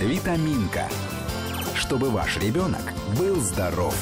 [0.00, 0.88] Витаминка.
[1.74, 3.94] Чтобы ваш ребенок был здоров.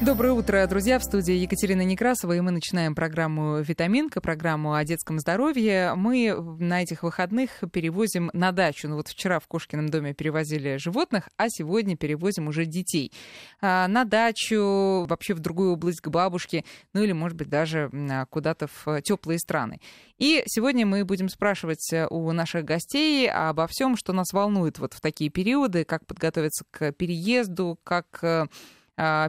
[0.00, 1.00] Доброе утро, друзья.
[1.00, 5.94] В студии Екатерина Некрасова, и мы начинаем программу «Витаминка», программу о детском здоровье.
[5.96, 8.88] Мы на этих выходных перевозим на дачу.
[8.88, 13.12] Ну вот вчера в Кошкином доме перевозили животных, а сегодня перевозим уже детей.
[13.60, 17.90] А, на дачу, вообще в другую область к бабушке, ну или, может быть, даже
[18.30, 19.80] куда-то в теплые страны.
[20.16, 25.00] И сегодня мы будем спрашивать у наших гостей обо всем, что нас волнует вот в
[25.00, 28.46] такие периоды, как подготовиться к переезду, как э, а,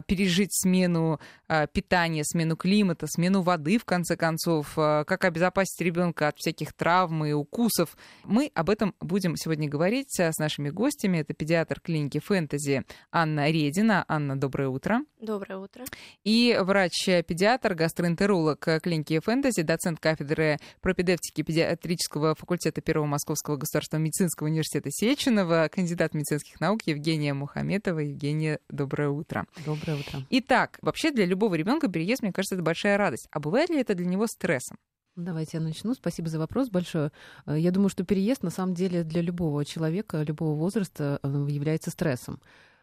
[0.06, 1.20] пережить смену
[1.52, 6.72] а, питания, смену климата, смену воды, в конце концов, а, как обезопасить ребенка от всяких
[6.72, 7.96] травм и укусов.
[8.22, 11.18] Мы об этом будем сегодня говорить с нашими гостями.
[11.18, 14.04] Это педиатр клиники «Фэнтези» Анна Редина.
[14.06, 15.00] Анна, доброе утро.
[15.20, 15.84] Доброе утро.
[16.22, 24.90] И врач-педиатр, гастроэнтеролог клиники «Фэнтези», доцент кафедры пропедевтики педиатрического факультета Первого Московского государственного медицинского университета
[24.92, 27.98] Сеченова, кандидат медицинских наук Евгения Мухаметова.
[27.98, 29.46] Евгения, доброе утро.
[29.66, 30.20] Доброе утро.
[30.30, 33.28] Итак, вообще для любого ребенка переезд, мне кажется, это большая радость.
[33.30, 34.78] А бывает ли это для него стрессом?
[35.16, 35.94] Давайте я начну.
[35.94, 37.10] Спасибо за вопрос большое.
[37.46, 41.90] Э, я думаю, что переезд на самом деле для любого человека, любого возраста э, является
[41.90, 42.40] стрессом.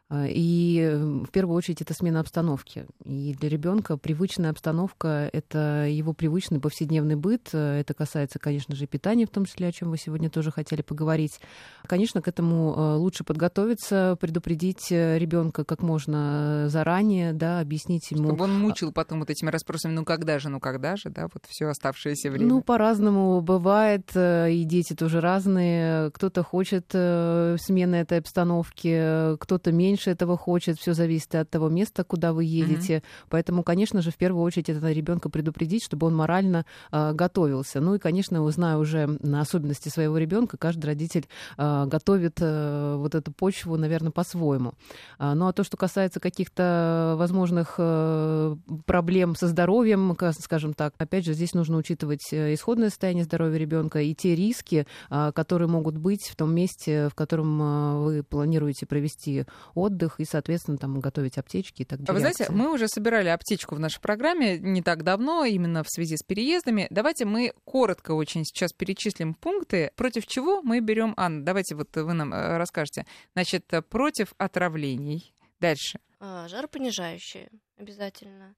[0.09, 0.89] А, и
[1.25, 2.86] в первую очередь это смена обстановки.
[3.03, 7.53] И для ребенка привычная обстановка— это его привычный повседневный быт.
[7.53, 11.41] Это касается, конечно же, питания, в том числе, о чем вы сегодня тоже хотели поговорить.
[11.86, 18.30] Конечно, к этому э, лучше подготовиться, предупредить э, ребенка как можно заранее, да, объяснить ему.
[18.30, 21.44] Чтобы он мучил потом вот этими расспросами, ну когда же, ну когда же, да, вот
[21.49, 22.47] все оставшееся время.
[22.47, 26.11] Ну, по-разному бывает, э, и дети тоже разные.
[26.11, 32.03] Кто-то хочет смены этой обстановки, кто-то меньше меньше этого хочет, все зависит от того места,
[32.03, 32.98] куда вы едете.
[32.98, 33.26] Mm-hmm.
[33.30, 37.81] Поэтому, конечно же, в первую очередь это ребенка предупредить, чтобы он морально э, готовился.
[37.81, 43.16] Ну и, конечно, зная уже на особенности своего ребенка, каждый родитель э, готовит э, вот
[43.16, 44.73] эту почву, наверное, по-своему.
[45.17, 51.26] А, ну а то, что касается каких-то возможных э, проблем со здоровьем, скажем так, опять
[51.26, 55.98] же, здесь нужно учитывать э, исходное состояние здоровья ребенка и те риски, э, которые могут
[55.98, 60.99] быть в том месте, в котором э, вы планируете провести отдых отдых и, соответственно, там
[60.99, 62.14] готовить аптечки и так далее.
[62.14, 66.15] Вы знаете, мы уже собирали аптечку в нашей программе не так давно, именно в связи
[66.15, 66.87] с переездами.
[66.89, 71.43] Давайте мы коротко очень сейчас перечислим пункты, против чего мы берем Анна.
[71.43, 73.05] Давайте вот вы нам э, расскажете.
[73.33, 75.33] Значит, против отравлений.
[75.59, 75.99] Дальше.
[76.20, 78.55] А, жаропонижающие обязательно.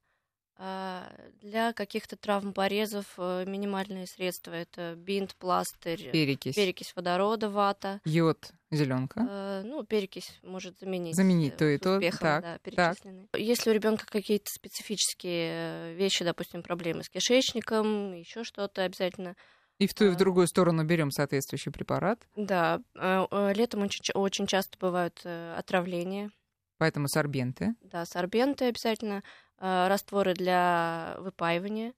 [0.62, 8.00] А, для каких-то травм порезов э, минимальные средства это бинт, пластырь, перекись, перекись водорода, вата,
[8.04, 9.26] йод, зеленка.
[9.28, 11.16] Э, ну, перекись может заменить.
[11.16, 11.96] Заменить то и то.
[11.96, 13.28] Успехом, так, да, перечислены.
[13.30, 13.40] Так.
[13.40, 19.36] Если у ребенка какие-то специфические вещи, допустим, проблемы с кишечником, еще что-то обязательно.
[19.78, 22.26] И в ту, и в другую сторону берем соответствующий препарат.
[22.36, 26.30] Да, э, летом очень, очень часто бывают отравления.
[26.78, 27.74] Поэтому сорбенты.
[27.82, 29.22] Да, сорбенты обязательно.
[29.60, 31.92] Э, растворы для выпаивания.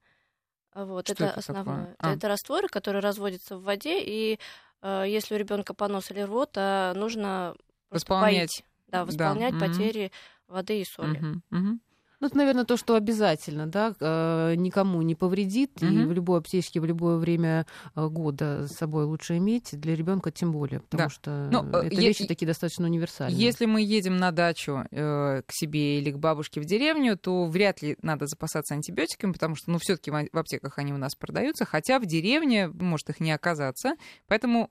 [0.75, 1.95] Вот, Что это, это основное.
[1.99, 2.15] А.
[2.15, 4.39] Это растворы, которые разводятся в воде, и э,
[4.83, 7.55] если у ребенка понос или рвота, нужно
[7.91, 9.67] восполнять, да, восполнять да.
[9.67, 10.07] потери
[10.47, 10.57] угу.
[10.57, 11.19] воды и соли.
[11.19, 11.59] Угу.
[11.59, 11.79] Угу.
[12.23, 16.03] Ну, это, наверное, то, что обязательно, да, э, никому не повредит, mm-hmm.
[16.03, 17.67] и в любой аптечке в любое время
[17.97, 21.09] э, года с собой лучше иметь, для ребенка тем более, потому да.
[21.09, 23.37] что Но, ну, это е- вещи такие достаточно универсальные.
[23.37, 27.83] Если мы едем на дачу э, к себе или к бабушке в деревню, то вряд
[27.83, 31.99] ли надо запасаться антибиотиками, потому что, ну, все-таки в аптеках они у нас продаются, хотя
[31.99, 33.95] в деревне может их не оказаться,
[34.29, 34.71] поэтому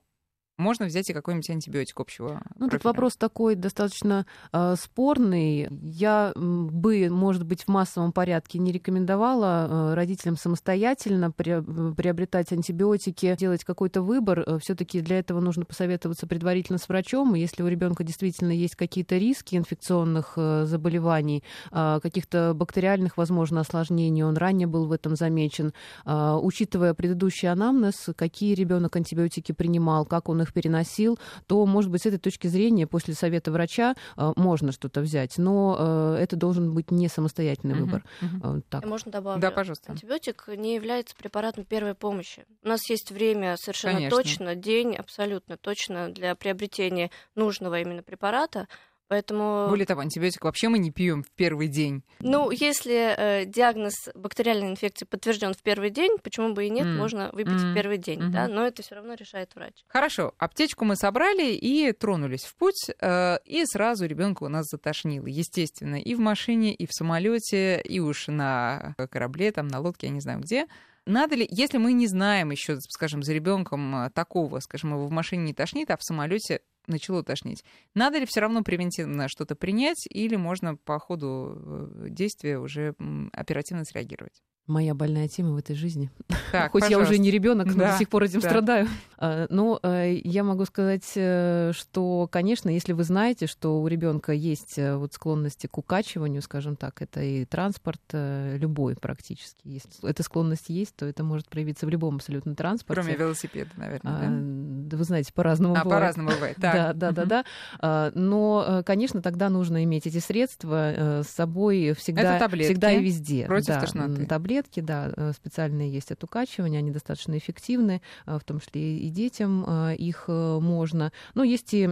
[0.62, 2.42] можно взять и какой-нибудь антибиотик общего.
[2.56, 5.68] Ну, тут вопрос такой достаточно э, спорный.
[5.82, 11.60] Я бы, может быть, в массовом порядке не рекомендовала э, родителям самостоятельно при,
[11.94, 14.44] приобретать антибиотики, делать какой-то выбор.
[14.46, 17.34] Э, Все-таки для этого нужно посоветоваться предварительно с врачом.
[17.34, 24.24] Если у ребенка действительно есть какие-то риски инфекционных э, заболеваний, э, каких-то бактериальных, возможно, осложнений,
[24.24, 25.72] он ранее был в этом замечен,
[26.04, 32.02] э, учитывая предыдущий анамнез, какие ребенок антибиотики принимал, как он их переносил, то, может быть,
[32.02, 36.72] с этой точки зрения, после совета врача э, можно что-то взять, но э, это должен
[36.74, 38.04] быть не самостоятельный выбор.
[38.20, 38.62] Uh-huh.
[38.68, 38.84] Так.
[38.84, 39.40] Можно добавить?
[39.40, 39.92] Да, пожалуйста.
[39.92, 42.44] Антибиотик не является препаратом первой помощи.
[42.62, 44.16] У нас есть время совершенно Конечно.
[44.16, 48.68] точно, день абсолютно точно для приобретения нужного именно препарата.
[49.12, 49.66] Поэтому...
[49.68, 52.02] Более того, антибиотик вообще мы не пьем в первый день.
[52.20, 56.96] Ну, если э, диагноз бактериальной инфекции подтвержден в первый день, почему бы и нет, mm.
[56.96, 57.72] можно выпить mm.
[57.72, 58.30] в первый день, mm-hmm.
[58.30, 59.74] да, но это все равно решает врач.
[59.86, 65.26] Хорошо, аптечку мы собрали и тронулись в путь, э, и сразу ребенка у нас затошнило,
[65.26, 70.12] естественно, и в машине, и в самолете, и уж на корабле, там, на лодке, я
[70.14, 70.68] не знаю где.
[71.04, 75.10] Надо ли, если мы не знаем еще, скажем, за ребенком э, такого, скажем, его в
[75.10, 77.64] машине не тошнит, а в самолете начало тошнить.
[77.94, 82.94] Надо ли все равно превентивно что-то принять, или можно по ходу э, действия уже
[83.32, 84.42] оперативно среагировать?
[84.68, 86.08] Моя больная тема в этой жизни.
[86.52, 86.90] Так, Хоть пожалуйста.
[86.92, 88.48] я уже не ребенок, но Да, до сих пор этим да.
[88.48, 88.88] страдаю.
[89.18, 94.30] А, Но э, я могу сказать, э, что, конечно, если вы знаете, что у ребенка
[94.32, 99.66] есть вот склонности к укачиванию, скажем так, это и транспорт любой практически.
[99.66, 103.02] Если эта склонность есть, то это может проявиться в любом абсолютно транспорте.
[103.02, 104.12] Кроме велосипеда, наверное.
[104.14, 104.28] А, да?
[104.30, 106.00] да вы знаете, по-разному А, бывает.
[106.02, 106.56] по-разному бывает.
[106.60, 106.71] Так.
[106.72, 107.44] Да, да, да, да.
[107.80, 113.02] А, Но, э, конечно, тогда нужно иметь эти средства э, с собой всегда, всегда и
[113.02, 113.46] везде.
[113.46, 114.26] против да, тошноты.
[114.26, 119.64] Таблетки, да, э, специальные есть от укачивания, они достаточно эффективны, в том числе и детям
[119.92, 121.12] их можно.
[121.34, 121.88] Но есть и,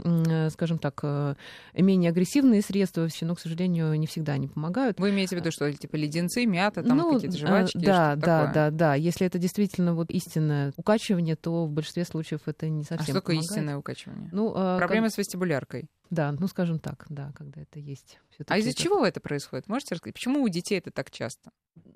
[0.50, 1.03] скажем так,
[1.75, 4.99] менее агрессивные средства, все, но, к сожалению, не всегда они помогают.
[4.99, 7.79] Вы имеете в виду, что типа леденцы, мята, там какие-то э, жвачки?
[7.79, 8.55] да, да, такое?
[8.55, 8.94] да, да.
[8.94, 13.15] Если это действительно вот истинное укачивание, то в большинстве случаев это не А совсем что
[13.15, 13.50] такое помогает.
[13.50, 14.29] истинное укачивание?
[14.33, 15.83] Ну, э, Проблема с вестибуляркой.
[15.83, 18.21] как- да, ну скажем так, да, когда это есть.
[18.49, 19.69] А из-за Всё-таки чего это происходит?
[19.69, 20.15] Можете рассказать?
[20.15, 21.51] Почему у детей это так часто?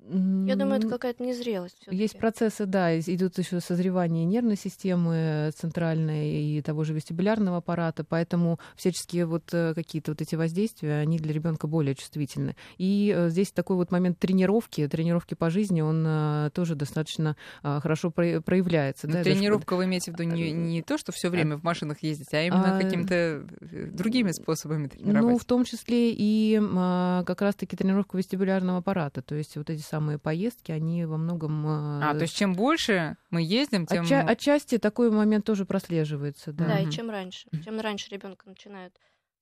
[0.07, 1.75] это- Я думаю, это какая-то незрелость.
[1.77, 1.97] всё-таки.
[1.97, 8.59] Есть процессы, да, идут еще созревание нервной системы центральной и того же вестибулярного аппарата, поэтому
[8.75, 12.55] всяческие вот э, какие-то вот эти воздействия, они для ребенка более чувствительны.
[12.77, 17.79] И э, здесь такой вот момент тренировки, тренировки по жизни, он э, тоже достаточно э,
[17.81, 19.07] хорошо про- проявляется.
[19.07, 21.63] Ну, да, даже тренировка вы имеете в виду не, не то, что все время в
[21.63, 25.41] машинах ездить, а именно А, какими-то э, другими способами Ну, тренировать.
[25.41, 29.21] в том числе и а, как раз-таки тренировка вестибулярного аппарата.
[29.21, 31.65] То есть вот эти самые поездки, они во многом...
[31.67, 34.03] А, то есть чем больше мы ездим, тем...
[34.05, 36.53] Отча- отчасти такой момент тоже прослеживается.
[36.53, 36.65] Да.
[36.65, 37.49] Да, и чем раньше.
[37.63, 38.97] Чем раньше ребенка начинают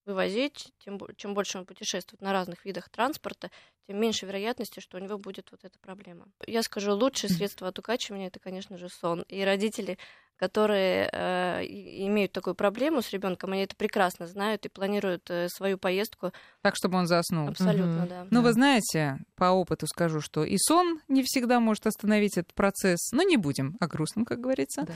[0.05, 3.49] вывозить, тем, чем больше он путешествует на разных видах транспорта,
[3.87, 6.27] тем меньше вероятности, что у него будет вот эта проблема.
[6.45, 9.23] Я скажу, лучшее средство от укачивания это, конечно же, сон.
[9.29, 9.97] И родители,
[10.37, 15.77] которые э, имеют такую проблему с ребенком, они это прекрасно знают и планируют э, свою
[15.77, 16.31] поездку
[16.61, 17.47] Так, чтобы он заснул.
[17.49, 18.07] абсолютно, Мгм.
[18.09, 18.23] да.
[18.29, 18.47] Ну, Да.
[18.47, 23.11] вы знаете, по опыту скажу, что и сон не всегда может остановить этот процесс.
[23.11, 24.83] Но не будем о грустном, как говорится.
[24.83, 24.93] Да.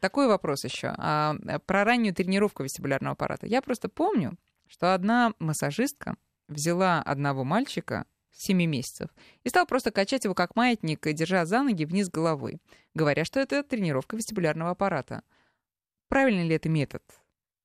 [0.00, 0.94] Такой вопрос еще.
[0.96, 1.34] А,
[1.66, 3.46] про раннюю тренировку вестибулярного аппарата.
[3.46, 4.36] Я просто помню,
[4.66, 6.16] что одна массажистка
[6.48, 9.10] взяла одного мальчика 7 месяцев
[9.44, 12.60] и стала просто качать его как маятник, держа за ноги вниз головой,
[12.94, 15.22] говоря, что это тренировка вестибулярного аппарата.
[16.08, 17.02] Правильный ли это метод?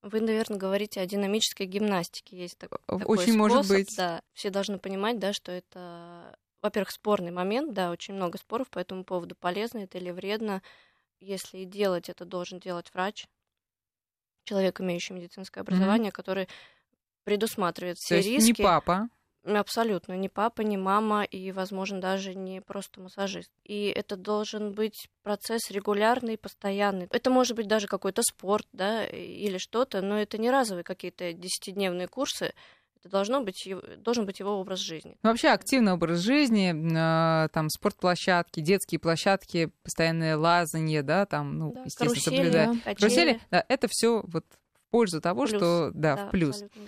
[0.01, 2.37] Вы, наверное, говорите о динамической гимнастике.
[2.37, 3.95] Есть так- такой Очень может способ, быть.
[3.95, 8.79] Да, все должны понимать, да, что это, во-первых, спорный момент, да, очень много споров по
[8.79, 10.61] этому поводу, полезно это или вредно.
[11.21, 13.27] Если и делать, это должен делать врач,
[14.43, 16.49] человек, имеющий медицинское образование, который
[17.23, 18.59] предусматривает все То есть риски.
[18.59, 19.07] не папа,
[19.45, 23.51] Абсолютно, не папа, не мама и, возможно, даже не просто массажист.
[23.65, 27.07] И это должен быть процесс регулярный, постоянный.
[27.11, 32.07] Это может быть даже какой-то спорт, да, или что-то, но это не разовые какие-то десятидневные
[32.07, 32.53] курсы.
[32.99, 33.67] Это должно быть,
[33.97, 35.17] должен быть его образ жизни.
[35.23, 41.73] Ну, Вообще активный образ жизни, э, там спортплощадки, детские площадки, постоянное лазанье, да, там, ну,
[41.73, 42.67] Да, естественно, карусели, соблюдая.
[42.67, 42.95] качели.
[42.95, 45.57] Карусели, да, это все вот в пользу того, Плюс.
[45.57, 46.61] что, да, в плюс.
[46.61, 46.81] абсолютно.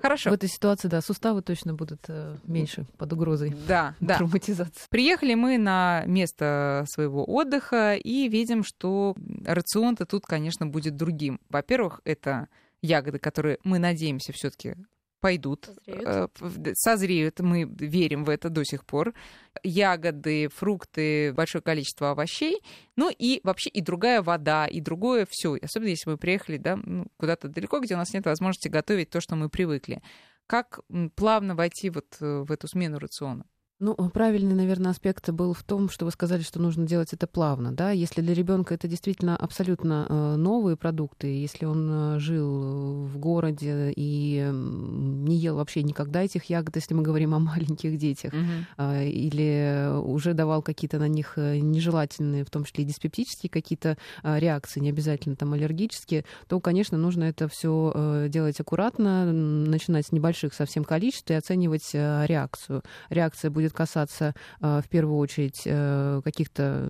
[0.00, 0.30] Хорошо.
[0.30, 4.16] В этой ситуации, да, суставы точно будут э, меньше под угрозой Да, да.
[4.18, 4.86] травматизации.
[4.90, 9.14] Приехали мы на место своего отдыха и видим, что
[9.44, 11.40] рацион-то тут, конечно, будет другим.
[11.48, 12.48] Во-первых, это
[12.82, 14.76] ягоды, которые мы надеемся все-таки
[15.20, 16.30] пойдут, Созреют.
[16.40, 19.14] э, созреют, мы верим в это до сих пор.
[19.62, 22.60] Ягоды, фрукты, большое количество овощей,
[22.96, 25.56] ну и вообще и другая вода, и другое все.
[25.62, 29.20] Особенно если мы приехали да, ну, куда-то далеко, где у нас нет возможности готовить то,
[29.20, 30.02] что мы привыкли.
[30.46, 30.80] Как
[31.16, 33.44] плавно войти вот э, в эту смену рациона?
[33.78, 37.72] Ну, правильный, наверное, аспект был в том, что вы сказали, что нужно делать это плавно,
[37.72, 37.90] да.
[37.90, 43.92] Если для ребенка это действительно абсолютно э, новые продукты, если он э, жил в городе
[43.94, 48.32] и не ел вообще никогда этих ягод, если мы говорим о маленьких детях,
[48.78, 53.98] а, или уже давал какие-то на них э, нежелательные, в том числе и диспептические какие-то
[54.22, 60.12] а, реакции, не обязательно там аллергические, то, конечно, нужно это все делать аккуратно, начинать с
[60.12, 62.82] небольших совсем количеств и оценивать э, реакцию.
[63.10, 66.88] Реакция будет касаться э, в первую очередь э, каких-то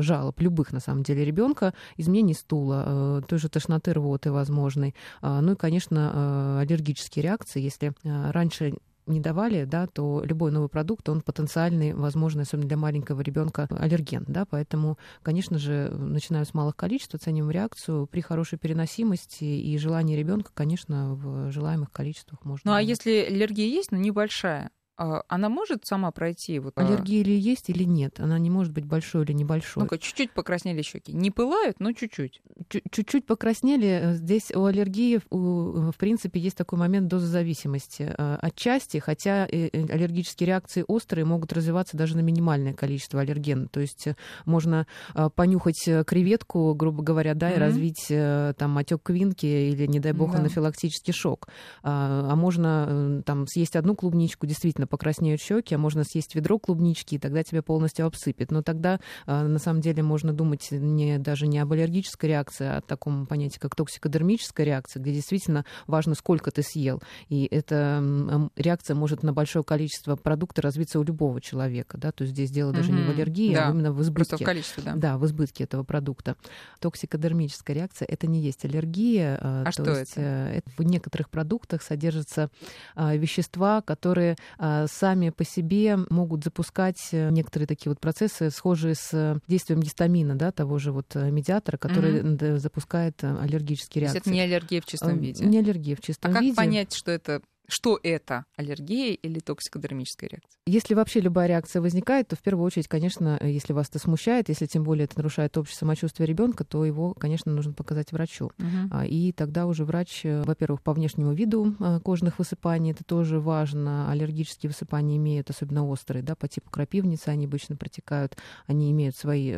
[0.00, 4.94] жалоб, любых на самом деле ребенка, изменений стула, э, той же тошноты, рвоты возможной.
[5.22, 7.60] А, Ну и, конечно, э, аллергические реакции.
[7.60, 8.74] Если раньше
[9.10, 14.24] не давали, да, то любой новый продукт, он потенциальный, возможно, особенно для маленького ребенка, аллерген,
[14.28, 20.16] да, поэтому, конечно же, начинаем с малых количеств, оцениваем реакцию при хорошей переносимости и желании
[20.16, 22.70] ребенка, конечно, в желаемых количествах можно.
[22.70, 24.79] Ну а если аллергия есть, но небольшая, а,
[25.28, 26.58] она может сама пройти?
[26.58, 28.20] Вот, а Аллергия или есть, или нет?
[28.20, 29.82] Она не может быть большой или небольшой.
[29.84, 31.12] Ну-ка, чуть-чуть покраснели щеки.
[31.12, 32.42] Не пылают, но чуть-чуть.
[32.68, 34.12] Чу- Чуть-чуть покраснели.
[34.14, 38.12] Здесь у аллергии, у- в принципе, есть такой момент дозозависимости.
[38.16, 43.68] Э, Отчасти, хотя э, э, аллергические реакции острые могут развиваться даже на минимальное количество аллергена.
[43.68, 47.60] То есть э, можно э, понюхать э, креветку, грубо говоря, да, и Мгм.
[47.60, 50.38] развить э, там отек квинки или, не дай бог, Да.
[50.38, 51.48] анафилактический шок.
[51.82, 56.58] А а можно э, там съесть одну клубничку, действительно покраснеют щеки, а можно съесть ведро
[56.58, 58.50] клубнички, и тогда тебя полностью обсыпет.
[58.50, 62.78] Но тогда а, на самом деле можно думать не, даже не об аллергической реакции, а
[62.78, 67.00] о таком понятии, как токсикодермическая реакция, где действительно важно, сколько ты съел.
[67.28, 71.96] И эта реакция может на большое количество продукта развиться у любого человека.
[71.96, 72.12] Да?
[72.12, 74.44] То есть здесь дело даже не в аллергии, Да, а именно в Просто избытке.
[74.44, 74.92] в количестве, да.
[74.96, 76.36] Да, в избытке этого продукта.
[76.80, 79.38] Токсикодермическая реакция это не есть аллергия.
[79.40, 80.20] А то что есть, это?
[80.20, 80.70] э, это?
[80.76, 82.50] В некоторых продуктах содержатся
[82.96, 88.94] а, вещества, которые а, сами по себе могут запускать э, некоторые такие вот процессы, схожие
[88.94, 94.06] с э, действием гистамина, да, того же вот э, медиатора, который д- запускает э, аллергические
[94.06, 94.20] То реакции.
[94.20, 95.44] это не аллергия в чистом Э, виде.
[95.44, 96.56] Не аллергия в А чистом как виде.
[96.56, 100.60] понять, что это что это аллергия или токсикодермическая реакция?
[100.66, 104.48] Если вообще любая реакция возникает, то в первую очередь, конечно, э, если вас это смущает,
[104.48, 108.50] если тем более это нарушает общее самочувствие ребенка, то его, конечно, нужно показать врачу.
[108.90, 113.40] А, И тогда уже врач, э, во-первых, по внешнему виду э, кожных высыпаний, это тоже
[113.40, 114.10] важно.
[114.10, 118.36] Аллергические высыпания имеют, особенно острые, да, по типу крапивницы они обычно протекают.
[118.66, 119.52] Они имеют свои,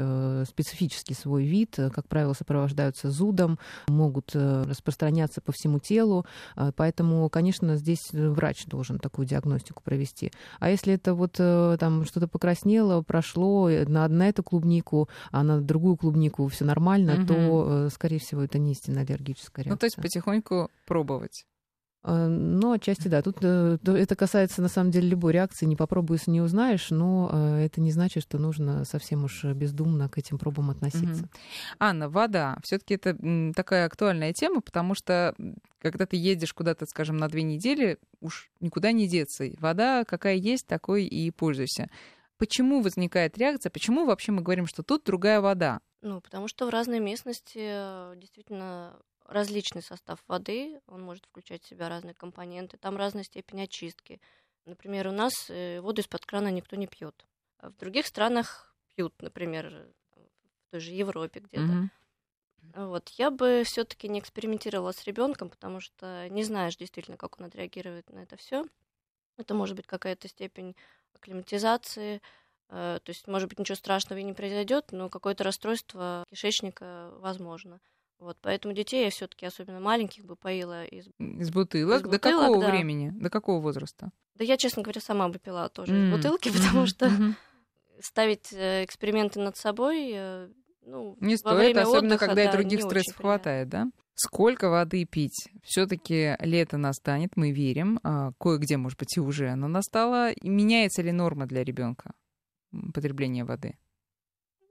[0.44, 6.26] специфический свой вид, как правило, сопровождаются зудом, могут распространяться по всему телу.
[6.76, 10.32] Поэтому, конечно, здесь э, врач должен такую диагностику провести.
[10.60, 15.42] А если это вот э, там что-то покраснело, прошло э, на, на эту клубнику, а
[15.42, 17.26] на другую клубнику все нормально, Мгм.
[17.26, 19.72] то, скорее всего, это не истинная аллергическая реакция.
[19.74, 21.44] Ну, то есть потихоньку пробовать.
[22.04, 23.22] Ну, отчасти да.
[23.22, 25.66] Тут э, то это касается, на самом деле, любой реакции.
[25.66, 30.18] Не попробуешь, не узнаешь, но э, это не значит, что нужно совсем уж бездумно к
[30.18, 31.22] этим пробам относиться.
[31.22, 31.30] Мгм.
[31.78, 32.58] Анна, вода.
[32.64, 35.34] Все-таки это м, такая актуальная тема, потому что
[35.80, 39.44] когда ты едешь куда-то, скажем, на две недели, уж никуда не деться.
[39.60, 41.88] Вода какая есть, такой и пользуйся.
[42.36, 43.70] Почему возникает реакция?
[43.70, 45.80] Почему вообще мы говорим, что тут другая вода?
[46.00, 51.88] Ну, потому что в разной местности действительно различный состав воды, он может включать в себя
[51.88, 54.20] разные компоненты, там разная степень очистки.
[54.64, 57.26] Например, у нас э, воду из-под крана никто не пьет.
[57.58, 59.92] А в других странах пьют, например, э,
[60.66, 61.62] в той же Европе где-то.
[61.62, 61.90] Мгм.
[62.74, 67.46] Вот, я бы все-таки не экспериментировала с ребенком, потому что не знаешь действительно, как он
[67.46, 68.64] отреагирует на это все.
[69.36, 70.76] Это может быть какая-то степень
[71.14, 72.22] акклиматизации,
[72.68, 77.80] э, то есть, может быть, ничего страшного и не произойдет, но какое-то расстройство кишечника возможно.
[78.22, 81.08] Вот, поэтому детей я все-таки, особенно маленьких, бы поила из...
[81.18, 81.96] Из бутылок.
[81.96, 82.70] Из До бутылок, какого да.
[82.70, 83.10] времени?
[83.10, 84.12] До какого возраста?
[84.36, 87.10] Да я, честно говоря, сама бы пила тоже М, из бутылки, потому что
[88.00, 90.48] ставить э, эксперименты над собой, э,
[90.82, 93.86] ну, Не во стоит, время особенно отдыха, когда и да, других не стрессов хватает, да?
[94.14, 95.48] Сколько воды пить?
[95.64, 97.98] Все-таки лето настанет, мы верим.
[98.04, 100.30] а, Кое-где, может быть, и уже оно настало.
[100.30, 102.12] И меняется ли норма для ребенка
[102.94, 103.76] потребления воды?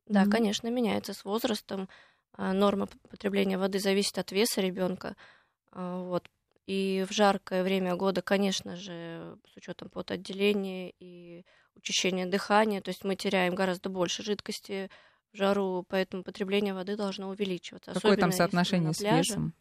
[0.07, 0.31] Да, Мгм.
[0.31, 1.89] конечно, меняется с возрастом.
[2.33, 5.15] А, Норма потребления воды зависит от веса ребенка.
[5.71, 6.29] Вот.
[6.67, 11.45] И в жаркое время года, конечно же, с учетом потоотделения и
[11.75, 14.89] учащения дыхания, то есть мы теряем гораздо больше жидкости
[15.33, 17.93] в жару, поэтому потребление воды должно увеличиваться.
[17.93, 19.53] Какое там соотношение с весом?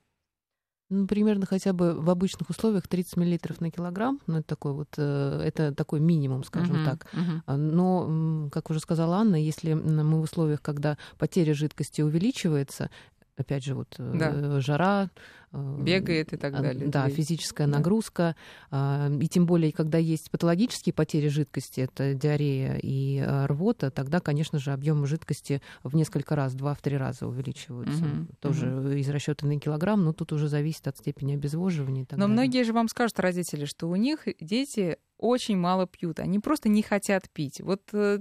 [0.91, 4.21] Ну, примерно хотя бы в обычных условиях 30 миллилитров на килограмм.
[4.27, 7.07] Ну, это такой вот, э, это такой минимум, скажем Мгм, так.
[7.47, 12.91] А, Но, как уже сказала Анна, если мы в условиях, когда потеря жидкости увеличивается,
[13.41, 14.61] опять же, вот э, Да.
[14.61, 15.11] жара,
[15.53, 16.89] э, Бегает и так а, далее.
[16.89, 17.79] Да, физическая Да.
[17.79, 18.37] нагрузка.
[18.71, 24.21] а, И тем более, когда есть патологические потери жидкости, это диарея и а, рвота, тогда,
[24.21, 28.05] конечно же, объемы жидкости в несколько раз, два-три раза увеличиваются.
[28.05, 32.07] Мгм, Тоже из расчета на килограмм, но тут уже зависит от степени обезвоживания.
[32.11, 32.33] Но далее.
[32.33, 36.21] многие же вам скажут, родители, что у них дети очень мало пьют.
[36.21, 37.61] Они просто не хотят пить.
[37.61, 38.19] Вот э,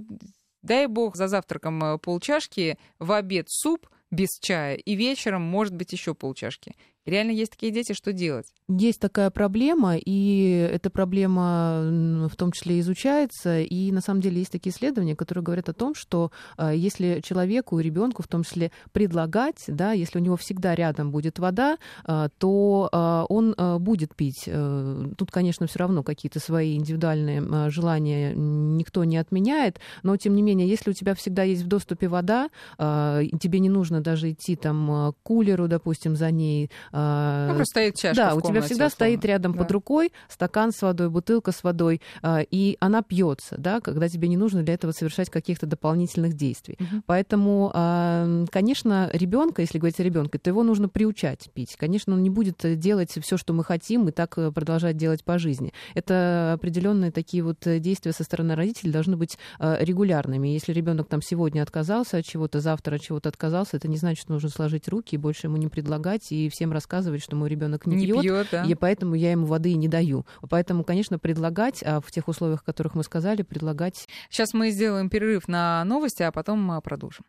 [0.62, 5.92] дай бог за завтраком э, полчашки, в обед суп без чая, и вечером, может быть,
[5.92, 6.74] еще полчашки.
[7.06, 8.46] Реально есть такие дети, что делать?
[8.68, 13.60] Есть такая проблема, и эта проблема в том числе изучается.
[13.60, 17.78] И на самом деле есть такие исследования, которые говорят о том, что а, если человеку,
[17.78, 22.90] ребенку в том числе предлагать, да, если у него всегда рядом будет вода, а, то
[22.92, 24.44] а, он будет пить.
[24.46, 30.42] Э, Тут, конечно, все равно какие-то свои индивидуальные желания никто не отменяет, но тем не
[30.42, 35.12] менее, если у тебя всегда есть в доступе вода, тебе не нужно даже идти там
[35.12, 36.70] к кулеру, допустим, за ней.
[36.92, 38.90] Ну, просто стоит чашка Да, у тебя всегда условно.
[38.90, 39.58] стоит рядом Да.
[39.58, 44.28] под рукой стакан с водой, бутылка с водой, а, и она пьется, да, когда тебе
[44.28, 46.76] не нужно для этого совершать каких-то дополнительных действий.
[46.78, 47.02] Мгм.
[47.06, 51.76] Поэтому, а, конечно, ребенка, если говорить о ребенке, то его нужно приучать пить.
[51.76, 55.38] Конечно, он не будет делать все, что мы хотим, и так э, продолжать делать по
[55.38, 55.72] жизни.
[55.94, 60.48] Это определенные такие вот э, действия со стороны родителей должны быть э, регулярными.
[60.48, 64.32] Если ребенок там сегодня отказался от чего-то, завтра от чего-то отказался, это не значит, что
[64.32, 67.94] нужно сложить руки и больше ему не предлагать и всем рассказывать, что мой ребенок не,
[67.96, 68.64] Не пьет, пьет, да.
[68.64, 70.24] и поэтому я ему воды и не даю.
[70.48, 75.10] Поэтому, конечно, предлагать, а в тех условиях, о которых мы сказали, предлагать Сейчас мы сделаем
[75.10, 77.24] перерыв на новости, а потом а, продолжим.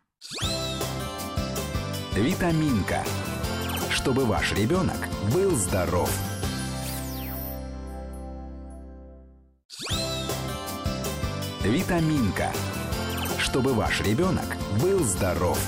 [2.14, 3.02] Витаминка.
[3.90, 4.96] Чтобы ваш ребенок
[5.34, 6.10] был здоров.
[11.62, 12.50] Витаминка.
[13.38, 15.58] Чтобы ваш ребенок был здоров.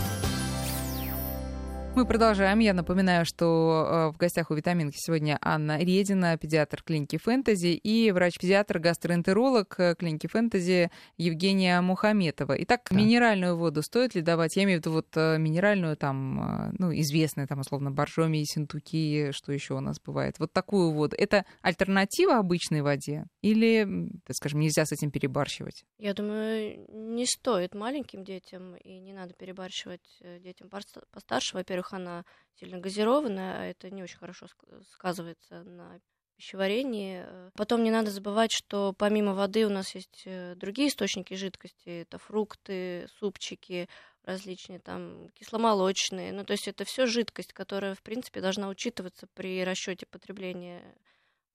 [1.97, 2.59] Мы продолжаем.
[2.59, 8.11] Я напоминаю, что э, в гостях у «Витаминки» сегодня Анна Редина, педиатр клиники «Фэнтези», и
[8.11, 12.61] врач-педиатр, гастроэнтеролог э, клиники «Фэнтези» Евгения Мухаметова.
[12.65, 12.97] Итак, Да.
[12.97, 14.57] минеральную воду стоит ли давать?
[14.57, 19.53] Я имею в виду вот э, минеральную, там, ну, известные, там, условно, боржоми, синтуки, что
[19.53, 20.41] еще у нас бывает.
[20.41, 21.15] Вот такую воду.
[21.17, 23.27] Это альтернатива обычной воде?
[23.41, 25.85] Или, так скажем, нельзя с этим перебарщивать?
[25.99, 30.03] Я думаю, не стоит маленьким детям, и не надо перебарщивать
[30.41, 30.69] детям
[31.13, 31.57] постарше.
[31.57, 32.25] Во-первых, она
[32.55, 36.01] сильно газированная, а это не очень хорошо ск- сказывается на
[36.37, 37.23] пищеварении.
[37.27, 42.03] Э, Потом не надо забывать, что помимо воды у нас есть э, другие источники жидкости.
[42.03, 43.89] Это фрукты, супчики,
[44.25, 46.33] различные там кисломолочные.
[46.33, 50.97] Ну, то есть это все жидкость, которая, в принципе, должна учитываться при расчете потребления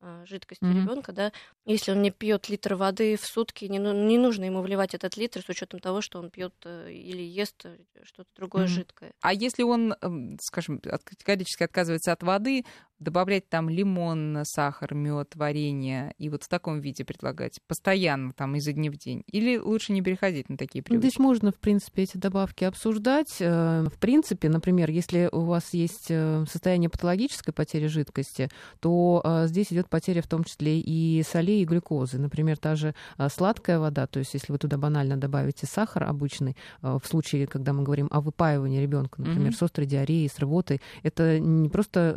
[0.02, 0.82] а, жидкости Мгм.
[0.82, 1.32] ребенка, да,
[1.66, 5.18] если он не пьет литр воды в сутки, не, ну- не нужно ему вливать этот
[5.18, 8.74] литр с учетом того, что он пьет э, или ест э, что-то другое Мгм.
[8.74, 9.12] жидкое.
[9.22, 12.64] А если он, эм, скажем, категорически отказывается от воды,
[13.00, 18.74] добавлять там лимон, сахар, мед, варенье и вот в таком виде предлагать постоянно, там, изо
[18.74, 19.24] дня в день?
[19.32, 21.22] Или лучше не переходить на такие Ну, Здесь привычки?
[21.22, 23.38] можно, в принципе, эти добавки обсуждать.
[23.40, 29.48] Э, В принципе, например, если у вас есть э, состояние патологической потери жидкости, то э,
[29.48, 32.18] здесь идет потеря в том числе и солей, и глюкозы.
[32.20, 32.94] Например, та же
[33.32, 37.84] сладкая вода, то есть если вы туда банально добавите сахар обычный, в случае, когда мы
[37.84, 39.54] говорим о выпаивании ребенка, например, Мгм.
[39.54, 42.14] с острой диареей, с рвотой, это не просто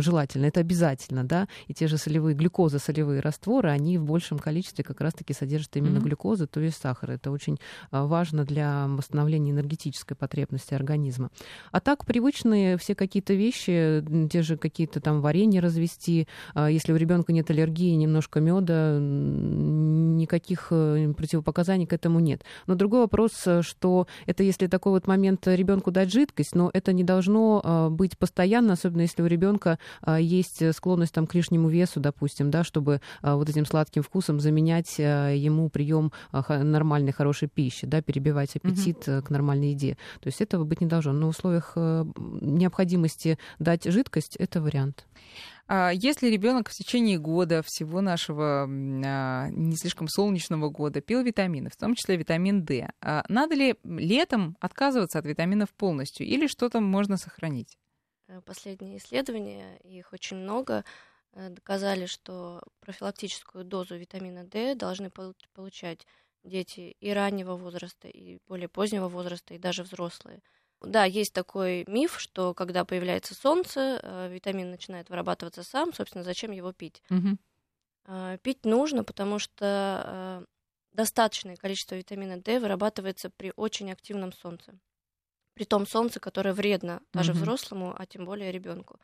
[0.00, 4.84] желательно, это обязательно, да, и те же солевые, глюкозы, солевые растворы, они в большем количестве
[4.84, 6.04] как раз-таки содержат именно Мгм.
[6.04, 7.12] глюкозы, то есть сахар.
[7.12, 7.58] Это очень
[7.90, 11.30] а, важно для восстановления энергетической потребности организма.
[11.72, 16.96] А так привычные все какие-то вещи, те же какие-то там варенье развести, а, если у
[16.96, 22.42] ребенка нет аллергии, немножко меда, никаких э, противопоказаний к этому нет.
[22.66, 26.92] Но другой вопрос, э, что это если такой вот момент ребенку дать жидкость, но это
[26.92, 29.43] не должно а, быть постоянно, особенно если у ребенка
[30.18, 34.96] есть склонность там, к лишнему весу, допустим, да, чтобы а, вот этим сладким вкусом заменять
[34.98, 39.96] а, ему прием а, нормальной, хорошей пищи, да, перебивать аппетит э, к нормальной еде.
[40.20, 41.12] То есть этого быть не должно.
[41.12, 45.06] Но в условиях э, необходимости дать жидкость, это вариант.
[45.66, 51.70] А Если ребенок в течение года всего нашего а, не слишком солнечного года пил витамины,
[51.70, 56.80] в том числе витамин D, а надо ли летом отказываться от витаминов полностью или что-то
[56.80, 57.78] можно сохранить?
[58.28, 60.84] Э, Последние исследования, их очень много,
[61.32, 66.06] э, доказали, что профилактическую дозу витамина D должны пол- получать
[66.42, 70.42] дети и раннего возраста, и более позднего возраста, и даже взрослые.
[70.80, 76.50] Да, есть такой миф, что когда появляется солнце, э, витамин начинает вырабатываться сам, собственно, зачем
[76.52, 77.02] его пить?
[78.06, 80.46] А, Пить нужно, потому что
[80.92, 84.78] достаточное количество витамина D вырабатывается при очень активном солнце.
[85.54, 87.42] При том солнце, которое вредно даже Мгм.
[87.42, 88.98] взрослому, а тем более ребенку.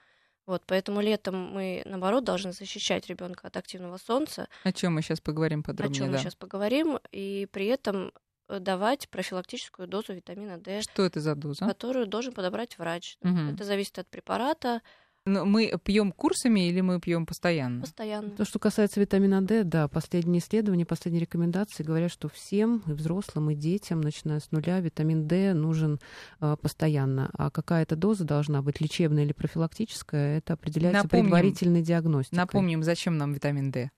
[0.47, 5.21] Вот, поэтому летом мы, наоборот, должны защищать ребенка от активного солнца, О чем мы сейчас
[5.21, 5.97] поговорим о подробнее?
[5.99, 6.19] чем мы да.
[6.19, 8.13] сейчас поговорим, и при этом
[8.49, 11.67] э, давать профилактическую дозу витамина D, Что это за доза?
[11.67, 13.17] которую должен подобрать врач.
[13.23, 13.55] Мгм.
[13.55, 14.83] Это зависит от препарата
[15.31, 17.83] Ну, мы пьем курсами или мы пьем постоянно?
[17.83, 18.31] постоянно.
[18.31, 23.51] То, что касается витамина D, да, последние исследования, последние рекомендации говорят, что всем, и взрослым,
[23.51, 26.01] и детям, начиная с нуля, витамин D нужен
[26.41, 27.31] э, постоянно.
[27.35, 32.37] А какая-то доза должна быть, лечебная или профилактическая, это определяется Напомним- предварительной диагностикой.
[32.37, 33.91] Напомним, зачем нам витамин D?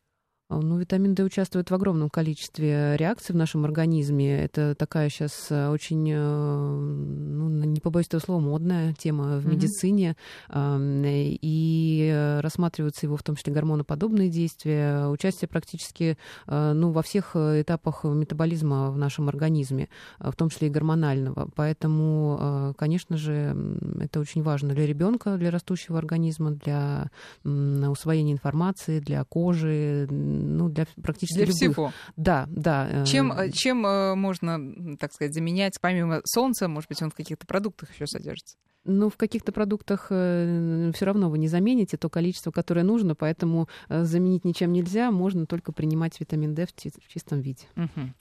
[0.52, 4.44] А, ну, витамин D участвует в огромном количестве реакций в нашем организме.
[4.44, 9.50] Это такая сейчас э, очень, э, ну, не побоюсь этого слова, модная тема в mm-hmm.
[9.50, 10.16] медицине.
[10.54, 18.90] И рассматриваются его в том числе гормоноподобные действия, участие практически ну, во всех этапах метаболизма
[18.90, 19.88] в нашем организме,
[20.18, 21.50] в том числе и гормонального.
[21.54, 23.56] Поэтому, конечно же,
[24.00, 27.10] это очень важно для ребенка, для растущего организма, для
[27.44, 30.08] усвоения информации, для кожи,
[30.42, 31.56] ну, для практически для любых.
[31.56, 31.92] всего.
[32.16, 32.88] Да, да.
[32.90, 37.14] Э, чем, э, чем э, можно, так сказать, заменять, помимо солнца, может быть, он в
[37.14, 38.56] каких-то продуктах еще содержится?
[38.84, 44.44] Ну, в каких-то продуктах все равно вы не замените то количество, которое нужно, поэтому заменить
[44.44, 47.62] ничем нельзя, можно только принимать витамин D в, в чистом виде.
[47.76, 48.12] Угу.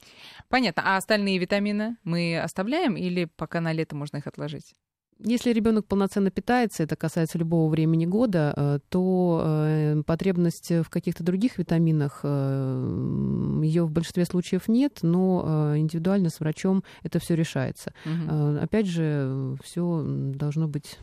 [0.48, 0.84] Понятно.
[0.86, 4.74] А остальные витамины мы оставляем или пока на лето можно их отложить?
[5.18, 11.22] Если ребенок полноценно питается, это касается любого времени года, э, то э, потребность в каких-то
[11.22, 17.92] других витаминах, э, ее в большинстве случаев нет, но индивидуально с врачом это все решается.
[18.04, 18.58] Угу.
[18.62, 20.98] Опять же, все должно быть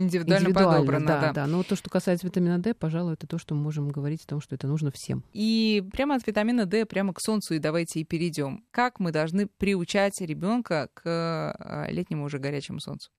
[0.00, 1.32] Индивидуально, индивидуально подобрано, да, да.
[1.32, 1.46] да.
[1.46, 4.40] Но то, что касается витамина D, пожалуй, это то, что мы можем говорить о том,
[4.40, 5.22] что это нужно всем.
[5.34, 8.64] И прямо от витамина D прямо к солнцу и давайте и перейдем.
[8.70, 13.10] Как мы должны приучать ребенка к летнему уже горячему солнцу?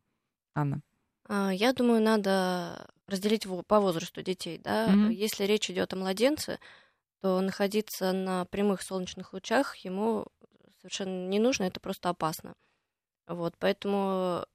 [0.54, 0.82] Анна?
[1.28, 4.58] А, я думаю, надо разделить по возрасту детей.
[4.58, 4.88] Да?
[4.88, 5.14] Mm-hmm.
[5.14, 6.60] Если речь идет о младенце,
[7.22, 10.26] то находиться на прямых солнечных лучах ему
[10.82, 12.56] совершенно не нужно, это просто опасно.
[13.28, 14.46] Вот, поэтому,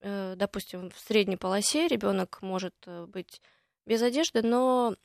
[0.00, 3.40] э, допустим, в средней полосе ребенок может э, быть
[3.86, 4.96] без одежды, но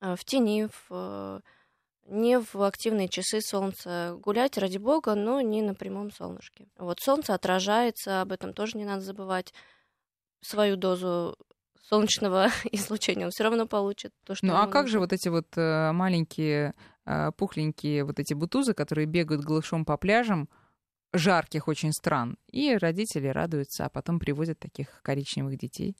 [0.00, 1.42] э, в тени, в
[2.06, 6.66] не в активные часы солнца гулять, ради бога, но не на прямом солнышке.
[6.78, 9.52] Вот солнце отражается, об этом тоже не надо забывать.
[10.40, 11.36] Свою дозу
[11.88, 14.12] солнечного излучения он все равно получит.
[14.24, 16.74] То, что ну а как же вот эти вот э, маленькие
[17.06, 20.48] э, пухленькие вот эти бутузы, которые бегают голышом по пляжам,
[21.12, 25.96] жарких очень стран, и родители радуются, а потом привозят таких коричневых детей?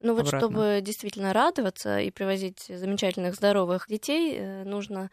[0.00, 0.38] Ну вот обратно.
[0.38, 5.10] чтобы действительно радоваться и привозить замечательных здоровых детей, э, нужно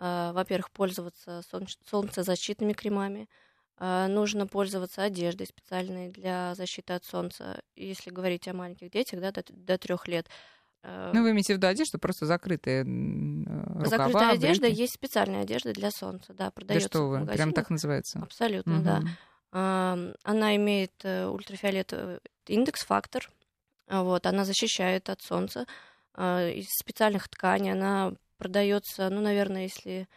[0.00, 1.42] во-первых, пользоваться
[1.90, 3.28] солнцезащитными кремами,
[3.82, 9.32] а, нужно пользоваться одеждой специальной для защиты от солнца, если говорить о маленьких детях, да,
[9.32, 10.26] до, до трех лет.
[10.82, 14.80] А, ну, вы имеете в виду одежду, просто закрытые рукава, Закрытая одежда, брюки.
[14.80, 18.20] есть специальная одежда для солнца, да, продается Да что вы, прям так называется?
[18.20, 18.84] Абсолютно, угу.
[18.84, 19.02] да.
[19.52, 23.30] Она имеет э, ультрафиолетовый индекс-фактор,
[23.88, 25.66] вот, она защищает от солнца.
[26.16, 30.08] Из специальных тканей она продается, ну, наверное, если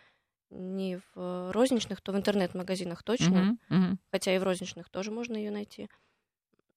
[0.50, 3.58] не в розничных, то в интернет-магазинах точно.
[3.70, 3.98] Uh-huh, uh-huh.
[4.12, 5.90] Хотя и в розничных тоже можно ее найти.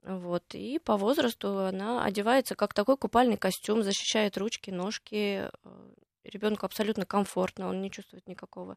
[0.02, 0.42] Вот.
[0.54, 5.48] И по возрасту она одевается как такой купальный костюм, защищает ручки, ножки.
[5.64, 5.92] Э,
[6.24, 8.76] Ребенку абсолютно комфортно, он не чувствует никакого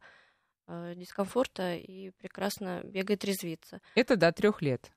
[0.67, 3.81] э, дискомфорта и прекрасно бегает, резвится.
[3.95, 4.91] Это до трех лет.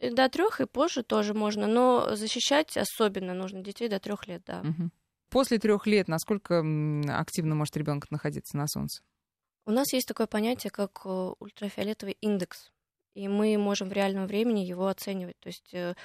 [0.00, 4.62] До трех и позже тоже можно, но защищать особенно нужно детей до трех лет, да.
[4.62, 4.90] Угу.
[5.34, 6.60] После трех лет насколько
[7.08, 9.02] активно может ребенок находиться на солнце?
[9.66, 11.08] У нас есть такое понятие, как э,
[11.40, 12.70] ультрафиолетовый индекс,
[13.14, 15.36] и мы можем в реальном времени его оценивать.
[15.40, 15.96] То есть э,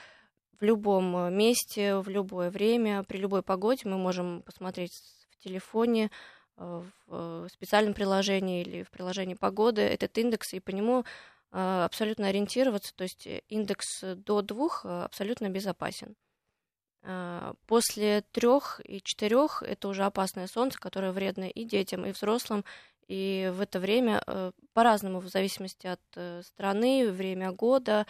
[0.59, 4.93] в любом э, месте, в любое время, при любой погоде мы можем посмотреть
[5.29, 6.09] в телефоне,
[6.57, 11.05] в специальном приложении или в приложении погоды этот индекс и по нему
[11.51, 12.93] абсолютно ориентироваться.
[12.95, 16.15] То есть индекс до двух абсолютно безопасен.
[17.01, 22.65] А, после трех и четырех это уже опасное солнце, которое вредно и детям, и взрослым.
[23.07, 28.05] И в это время э, по-разному, в зависимости от э, страны, время года,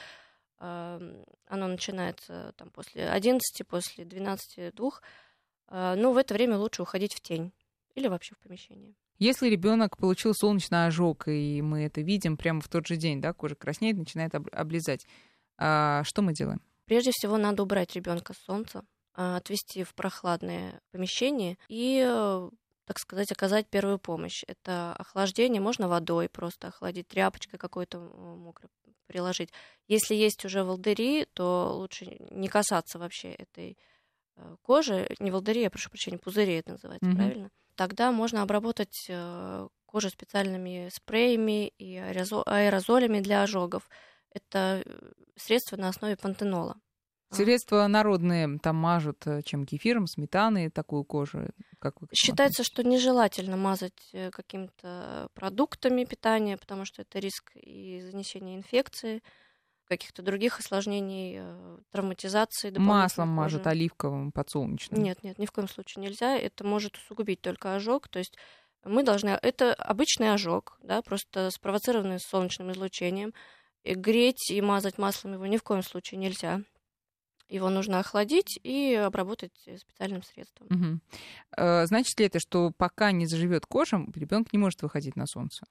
[0.60, 5.02] оно начинается там, после 11, после 12, двух.
[5.70, 7.54] А, Но в это время лучше уходить в тень
[7.96, 8.94] или вообще в помещение.
[9.20, 13.34] Если ребенок получил солнечный ожог, и мы это видим прямо в тот же день, да,
[13.34, 15.06] кожа краснеет, начинает облизать,
[15.58, 16.62] а что мы делаем?
[16.90, 22.02] Прежде всего надо убрать ребенка с солнца, а, отвести в прохладное помещение и
[22.86, 24.44] так сказать, оказать первую помощь.
[24.48, 28.72] Это охлаждение, можно водой просто охладить, тряпочкой какой-то мокрой
[29.06, 29.52] приложить.
[29.88, 33.78] Если есть уже волдыри, то лучше не касаться вообще этой
[34.38, 35.16] э, кожи.
[35.20, 37.16] Не волдыри, я прошу прощения, пузыри это называется, mm-hmm.
[37.16, 37.50] правильно?
[37.76, 43.88] Тогда можно обработать э, кожу специальными спреями и аэрозолями для ожогов.
[44.32, 46.80] Это э, средства на основе пантенола.
[47.30, 47.36] А.
[47.36, 51.48] Средства народные там мажут э, чем кефиром, сметаной такую кожу.
[51.80, 58.02] Как вы Считается, что нежелательно мазать э, какими-то продуктами питания, потому что это риск и
[58.02, 59.22] занесения инфекции,
[59.88, 61.42] каких-то других осложнений,
[61.92, 62.72] травматизации.
[62.78, 65.02] Маслом мажут оливковым, подсолнечным.
[65.02, 66.38] Нет, нет, ни в коем случае нельзя.
[66.38, 68.08] Это может усугубить только ожог.
[68.08, 68.38] То есть
[68.84, 69.30] мы должны...
[69.42, 73.34] Это обычный ожог, да, просто спровоцированный солнечным излучением.
[73.84, 76.62] И греть и мазать маслом его ни в коем случае нельзя.
[77.48, 80.68] Его нужно охладить и обработать специальным средством.
[80.68, 81.86] Угу.
[81.88, 85.66] Значит ли это, что пока не заживет кожа, ребенок не может выходить на солнце?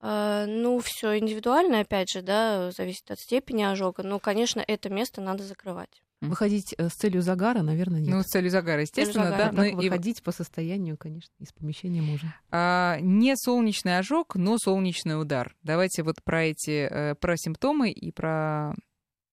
[0.00, 4.02] А, ну, все индивидуально, опять же, да, зависит от степени ожога.
[4.02, 6.02] Но, конечно, это место надо закрывать.
[6.20, 8.10] Выходить э, с целью загара, наверное, нет.
[8.10, 9.50] Ну, с целью загара, естественно, целью да.
[9.50, 10.22] загара, Но выходить и...
[10.22, 12.34] по состоянию, конечно, из помещения можно.
[12.50, 15.56] А, не солнечный ожог, но солнечный удар.
[15.62, 18.74] Давайте вот про эти, э, про симптомы и про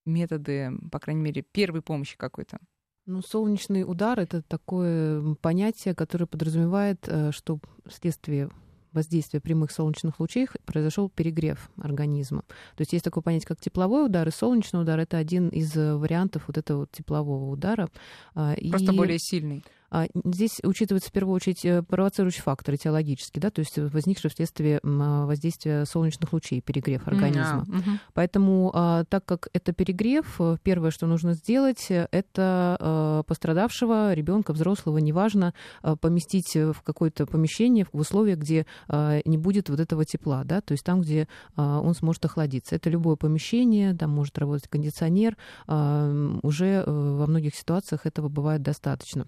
[0.06, 2.58] методы, по крайней мере, первой помощи какой-то.
[3.06, 8.50] Ну, солнечный удар это такое понятие, которое подразумевает, э, что вследствие
[8.94, 12.44] воздействия прямых солнечных лучей произошел перегрев организма.
[12.76, 15.96] То есть есть такое понятие, как тепловой удар, и солнечный удар это один из э,
[15.96, 17.90] вариантов вот этого теплового удара.
[18.36, 18.98] А, Просто и...
[18.98, 19.64] более сильный.
[19.90, 24.80] А, здесь учитываются в первую очередь э, провоцирующие факторы теологические, да, то есть возникшие вследствие
[24.84, 27.66] а, воздействия солнечных лучей, перегрев организма.
[27.68, 27.78] Mm-hmm.
[27.78, 28.00] Uh-huh.
[28.14, 34.98] Поэтому, а, так как это перегрев, э, первое, что нужно сделать, это пострадавшего ребенка, взрослого,
[34.98, 35.54] неважно,
[36.02, 40.84] поместить в какое-то помещение, в условия, где не будет вот этого тепла, да, то есть
[40.84, 42.76] там, где он сможет охладиться.
[42.76, 49.26] Это любое помещение, там может работать кондиционер, уже во многих ситуациях этого бывает достаточно.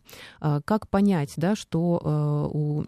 [0.49, 2.85] А, как понять, да, что э, у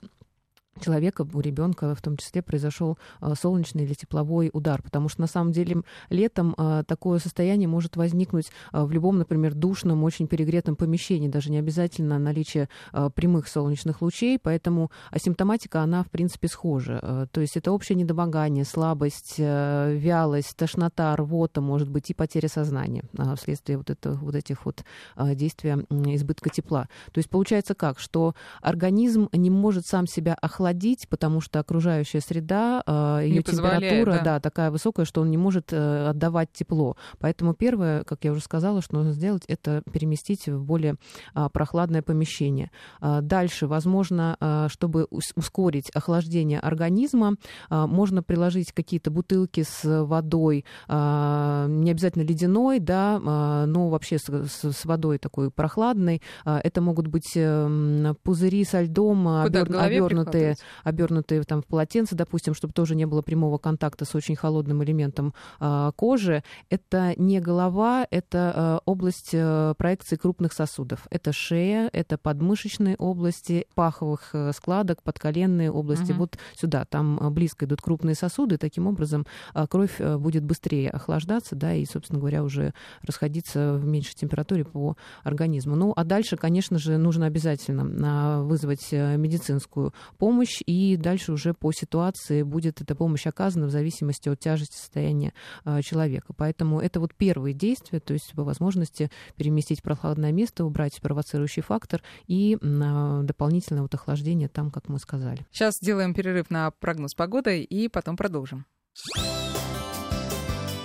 [0.79, 5.27] человека, у ребенка в том числе произошел а, солнечный или тепловой удар, потому что на
[5.27, 10.75] самом деле летом а, такое состояние может возникнуть а, в любом, например, душном, очень перегретом
[10.75, 12.69] помещении, даже не обязательно наличие
[13.15, 17.27] прямых солнечных лучей, поэтому симптоматика, она в принципе схожа.
[17.31, 23.03] То есть это общее недомогание, слабость, вялость, тошнота, рвота, может быть, и потеря сознания
[23.35, 24.83] вследствие вот, это, вот этих вот
[25.17, 26.87] действия избытка тепла.
[27.11, 32.21] То есть получается как, что организм не может сам себя охладить охладить, потому что окружающая
[32.21, 34.23] среда, а, ее температура, да.
[34.23, 36.95] да, такая высокая, что он не может э, отдавать тепло.
[37.19, 40.95] Поэтому первое, как я уже сказала, что нужно сделать, это переместить в более
[41.33, 42.69] а, прохладное помещение.
[42.99, 44.37] А, дальше, возможно,
[44.69, 47.35] чтобы ускорить охлаждение организма,
[47.69, 53.19] можно приложить какие-то бутылки с водой, не обязательно ледяной, да,
[53.65, 56.21] но вообще с, с водой такой прохладной.
[56.45, 60.50] Это могут быть эм, пузыри со льдом, обернутые
[60.83, 65.33] обернутые там в полотенце, допустим, чтобы тоже не было прямого контакта с очень холодным элементом
[65.59, 66.43] э, кожи.
[66.69, 71.07] Это не голова, это э, область э, проекции крупных сосудов.
[71.09, 76.11] Это шея, это подмышечные области, паховых э, складок, подколенные области.
[76.11, 76.19] Угу.
[76.19, 79.25] Вот сюда, там э, близко идут крупные сосуды, таким образом
[79.69, 84.95] кровь э, будет быстрее охлаждаться, да, и, собственно говоря, уже расходиться в меньшей температуре по
[85.23, 85.75] организму.
[85.75, 91.71] Ну, а дальше, конечно же, нужно обязательно вызвать медицинскую помощь, помощь, и дальше уже по
[91.71, 96.33] ситуации будет эта помощь оказана в зависимости от тяжести состояния а, человека.
[96.35, 101.61] Поэтому это вот первые действия, то есть по возможности переместить в прохладное место, убрать провоцирующий
[101.61, 105.45] фактор и а, дополнительное вот охлаждение там, как мы сказали.
[105.51, 108.65] Сейчас сделаем перерыв на прогноз погоды и потом продолжим.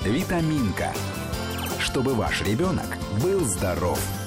[0.04, 0.92] Витаминка.
[1.78, 4.25] Чтобы ваш ребенок был здоров.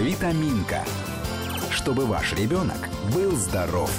[0.00, 0.82] Витаминка.
[1.70, 3.90] Чтобы ваш ребенок был здоров.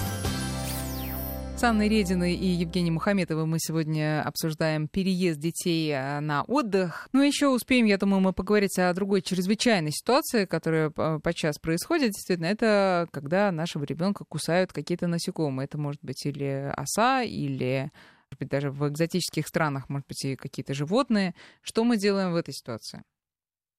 [1.56, 7.08] С Анной Рединой и Евгением Мухаметовым мы сегодня обсуждаем переезд детей э, на отдых.
[7.14, 12.14] Ну, еще успеем, я думаю, мы поговорить о другой чрезвычайной ситуации, которая подчас происходит.
[12.14, 15.66] Действительно, это когда нашего ребенка кусают какие-то насекомые.
[15.66, 17.92] Это может быть или оса, или
[18.32, 21.36] может быть, даже в экзотических странах, может быть, и какие-то животные.
[21.62, 23.04] Что мы делаем в этой ситуации?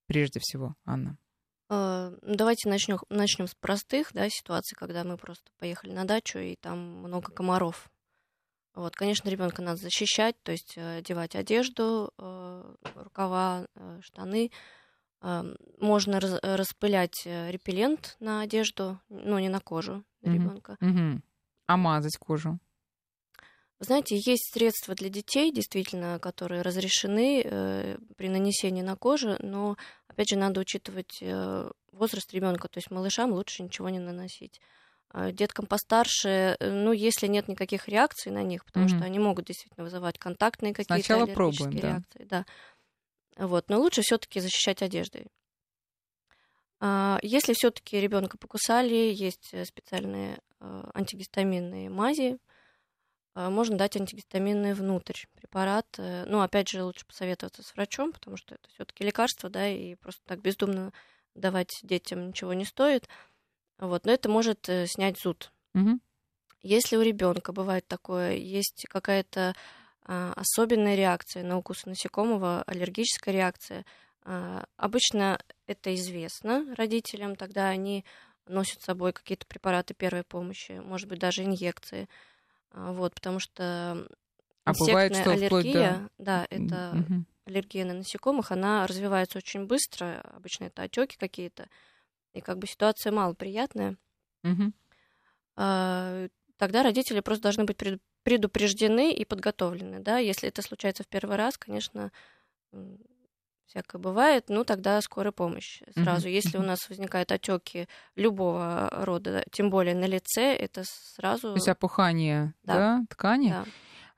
[0.07, 1.19] Прежде всего, Анна.
[1.73, 6.57] Э, давайте начнем, начнем с простых да, ситуаций, когда мы просто поехали на дачу, и
[6.57, 7.91] там много комаров.
[8.75, 13.67] Вот, конечно, ребенка надо защищать, то есть э, одевать одежду, э, рукава,
[14.01, 14.51] штаны.
[15.79, 20.77] Можно распылять репеллент на одежду, но не на кожу ребенка.
[20.81, 21.21] Mm-hmm.
[21.69, 22.59] А мазать кожу?
[23.83, 30.31] Знаете, есть средства для детей, действительно, которые разрешены э, при нанесении на кожу, но, опять
[30.31, 34.61] же, надо учитывать э, возраст ребенка, то есть малышам лучше ничего не наносить.
[35.11, 38.97] А деткам постарше, э, ну, если нет никаких реакций на них, потому mm-hmm.
[38.97, 41.89] что они могут действительно вызывать контактные какие-то Сначала пробуем, да.
[41.89, 42.47] реакции, да.
[43.37, 45.27] Вот, но лучше все-таки защищать одеждой.
[46.79, 52.39] А если все-таки ребенка покусали, есть э, специальные э, антигистаминные мази,
[53.35, 55.87] можно дать антигистаминный внутрь препарат.
[55.99, 59.95] Э, ну, опять же, лучше посоветоваться с врачом, потому что это все-таки лекарство, да, и
[59.95, 60.93] просто так бездумно
[61.35, 63.09] давать детям ничего не стоит.
[63.79, 65.53] Вот, но это может э, снять зуд.
[65.75, 66.01] Мгм.
[66.63, 69.55] Если у ребенка бывает такое, есть какая-то
[70.05, 73.85] а, особенная реакция на укус насекомого, аллергическая реакция,
[74.25, 78.05] а, обычно это известно родителям, тогда они
[78.47, 82.03] носят с собой какие-то препараты первой помощи, может быть, даже инъекции.
[82.03, 82.09] А,
[82.73, 84.07] Вот, потому что
[84.65, 85.71] А бывает, что вплоть до...
[85.71, 87.27] аллергия, да, это Мгм.
[87.47, 91.69] аллергия на насекомых, она развивается очень быстро, обычно это отеки какие-то,
[92.33, 93.97] и как бы ситуация малоприятная.
[95.57, 101.09] А, Тогда родители просто должны быть пред- предупреждены и подготовлены, да, если это случается в
[101.09, 102.13] первый раз, конечно,
[103.73, 106.29] всякое бывает, ну тогда скорая помощь сразу.
[106.29, 111.49] Если у нас возникают отеки любого рода, тем более на лице, это сразу.
[111.49, 112.75] То есть опухание Да.
[112.75, 113.49] да, ткани.
[113.51, 113.65] да.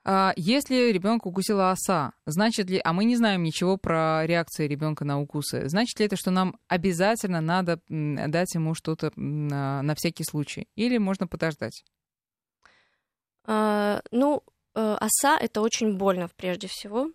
[0.07, 5.05] А, если ребенка укусила оса, значит ли, а мы не знаем ничего про реакции ребенка
[5.05, 10.25] на укусы, значит ли это, что нам обязательно надо дать ему что-то на, на всякий
[10.25, 10.69] случай?
[10.75, 11.85] Или можно подождать?
[13.47, 14.43] А, ну,
[14.75, 17.11] э, оса это очень больно прежде всего.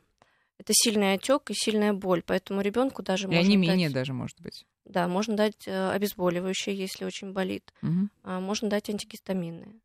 [0.59, 4.39] Это сильный отек и сильная боль, поэтому ребенку даже И можно онемение дать, даже может
[4.41, 4.67] быть.
[4.85, 7.73] да, можно дать э, обезболивающее, если очень болит.
[8.21, 9.79] А можно дать антигистаминные.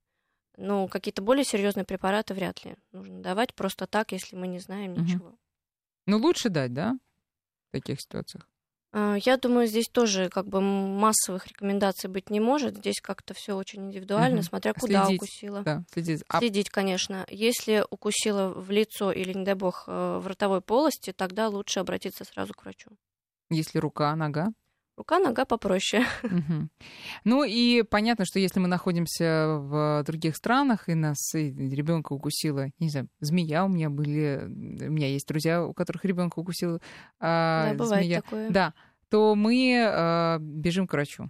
[0.56, 4.92] Ну, какие-то более серьезные препараты вряд ли нужно давать просто так, если мы не знаем
[4.94, 5.04] Мгм.
[5.06, 5.34] ничего.
[6.06, 6.98] Ну, лучше дать, да,
[7.68, 8.48] в таких ситуациях?
[8.96, 12.76] А, Я думаю, здесь тоже как бы массовых рекомендаций быть не может.
[12.76, 14.44] Здесь как-то все очень индивидуально, Мгм.
[14.44, 15.20] смотря куда Следить.
[15.20, 15.62] укусила.
[15.64, 16.22] Да, следить.
[16.28, 17.26] А Следить, конечно.
[17.28, 22.24] Если укусила в лицо или, не дай бог, э, в ротовой полости, тогда лучше обратиться
[22.24, 22.90] сразу к врачу.
[23.50, 24.46] если рука, нога?
[24.96, 26.06] Рука, нога попроще.
[26.22, 26.70] Мгм.
[27.24, 32.90] Ну и понятно, что если мы находимся в других странах, и нас ребенка укусила, не
[32.90, 36.80] знаю, змея у меня были, у меня есть друзья, у которых ребенка укусила
[37.18, 38.50] а, Да, бывает змея, такое.
[38.50, 38.74] да,
[39.10, 41.28] то мы а, бежим к врачу.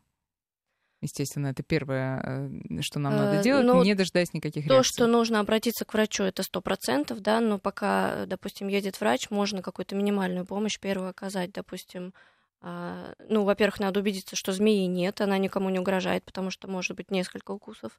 [1.01, 4.91] Естественно, это первое, э, что нам надо Э, делать, ну, не дожидаясь никаких То, реакций.
[4.95, 9.61] что нужно обратиться к врачу, это сто процентов, да, но пока, допустим, едет врач, можно
[9.61, 12.34] какую-то минимальную помощь первую оказать, допустим, а,
[12.65, 17.11] ну, во-первых, надо убедиться, что змеи нет, она никому не угрожает, потому что может быть
[17.11, 17.99] несколько укусов.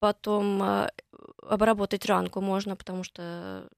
[0.00, 0.90] Потом а,
[1.42, 3.68] обработать ранку можно, потому что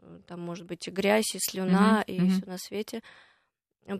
[0.00, 2.28] э, там может быть и грязь, и слюна, Мгм, и мгм.
[2.30, 3.02] все на свете.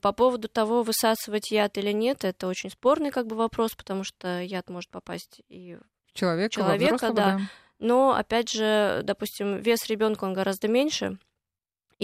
[0.01, 4.40] По поводу того, высасывать яд или нет, это очень спорный как бы вопрос, потому что
[4.40, 5.79] яд может попасть и
[6.14, 7.40] Человека, во человека, взрослого, да.
[7.79, 11.18] но, опять же, допустим, вес ребенка он гораздо меньше,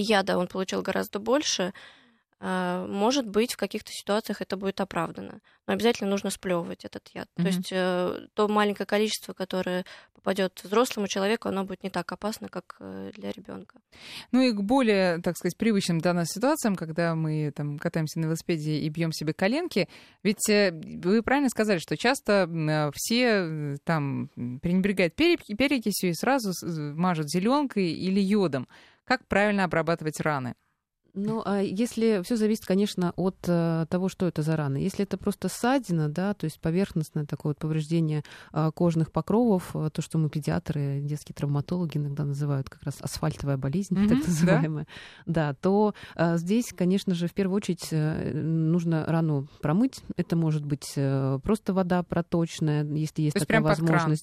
[0.00, 1.72] яда он получил гораздо больше.
[2.38, 5.40] А, Может быть, в каких-то ситуациях это будет оправдано.
[5.66, 7.28] Но обязательно нужно сплевывать этот яд.
[7.36, 7.44] Мгм.
[7.44, 12.48] То есть э, то маленькое количество, которое попадет взрослому человеку, оно будет не так опасно,
[12.48, 13.80] как э, для ребенка.
[14.32, 18.26] Ну и к более, так сказать, привычным для нас ситуациям, когда мы там катаемся на
[18.26, 19.88] велосипеде и бьем себе коленки,
[20.22, 24.28] ведь э, вы правильно сказали, что часто все там
[24.60, 26.52] пренебрегают перек- перекисью и сразу
[26.94, 28.68] мажут зеленкой или йодом.
[29.04, 30.54] Как правильно обрабатывать раны?
[31.16, 34.76] Ну, а если все зависит, конечно, от э, того, что это за раны.
[34.76, 39.88] Если это просто ссадина, да, то есть поверхностное такое вот повреждение а, кожных покровов, а,
[39.88, 44.26] то, что мы педиатры, детские травматологи иногда называют как раз асфальтовая болезнь, Мгм, так да.
[44.26, 44.86] называемая,
[45.24, 50.02] да, то а, здесь, конечно же, в первую очередь э, нужно рану промыть.
[50.16, 54.16] Это может быть э, просто вода проточная, если есть То есть такая прям под кран?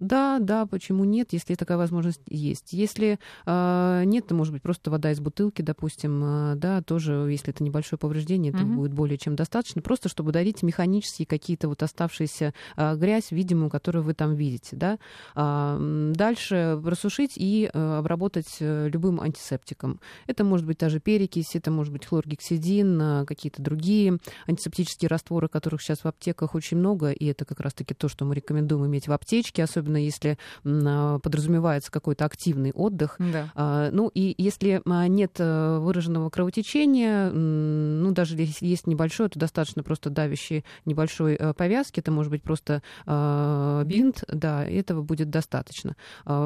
[0.00, 2.72] Да, да, почему нет, если такая возможность есть.
[2.72, 7.50] Если а, нет, то может быть просто вода из бутылки, допустим, а, да, тоже, если
[7.50, 8.76] это небольшое повреждение, это Мгм.
[8.76, 14.02] будет более чем достаточно, просто чтобы удалить механические какие-то вот оставшиеся а, грязь, видимую, которую
[14.02, 14.98] вы там видите, да.
[15.36, 20.00] М, Дальше просушить и э, обработать э, любым антисептиком.
[20.26, 25.82] Это может быть даже перекись, это может быть хлоргексидин, а, какие-то другие антисептические растворы, которых
[25.82, 29.12] сейчас в аптеках очень много, и это как раз-таки то, что мы рекомендуем иметь в
[29.12, 33.16] аптечке, особенно если м, а, подразумевается какой-то активный отдых.
[33.18, 33.50] Да.
[33.54, 39.38] А, Ну и если а, нет э, выраженного кровотечения, ну даже если есть небольшое, то
[39.38, 45.96] достаточно просто давящей небольшой э, повязки, это может быть просто бинт, да, этого будет достаточно.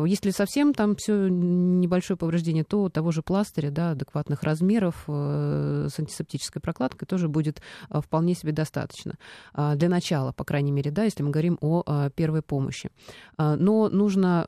[0.07, 5.99] Если совсем там все небольшое повреждение, то того же пластыря, да, адекватных размеров э, с
[5.99, 9.15] антисептической прокладкой тоже будет вполне себе достаточно.
[9.55, 12.91] Для начала, по крайней мере, да, если мы говорим о первой помощи.
[13.37, 14.45] А, Но нужно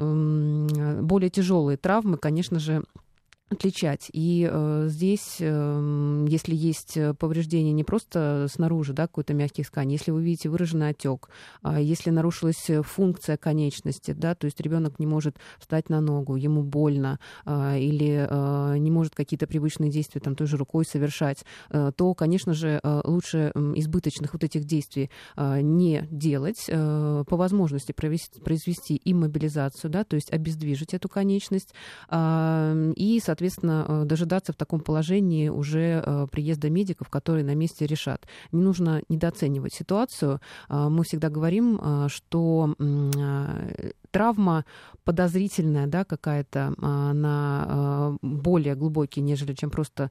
[1.03, 2.85] более тяжелые травмы, конечно же,
[3.48, 4.11] отличать.
[4.12, 9.92] И э, здесь, э, если есть э, повреждение не просто снаружи, да, какой-то мягкий ткани,
[9.92, 11.28] если вы видите выраженный отек,
[11.62, 16.34] а если нарушилась э, функция конечности, да, то есть ребенок не может встать на ногу,
[16.34, 21.44] ему больно, а, или э, не может какие-то привычные действия там той же рукой совершать,
[21.70, 29.90] то, конечно же, лучше избыточных вот этих действий не делать, по возможности провести, произвести иммобилизацию,
[29.90, 31.74] да, то есть обездвижить эту конечность
[32.12, 33.36] и, соответственно,
[34.05, 38.26] дожидаться в таком положении уже приезда медиков, которые на месте решат.
[38.53, 40.41] Не нужно недооценивать ситуацию.
[40.68, 42.74] Мы всегда говорим, что
[44.16, 44.64] травма
[45.04, 50.10] подозрительная, да, какая-то, на более глубокие, нежели чем просто